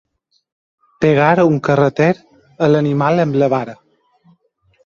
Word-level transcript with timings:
Pegar 1.03 1.35
un 1.51 1.59
carreter 1.69 2.09
a 2.69 2.73
l'animal 2.73 3.25
amb 3.27 3.41
la 3.43 3.55
vara. 3.57 3.81